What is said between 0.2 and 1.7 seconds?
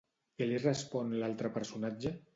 Què li respon l'altre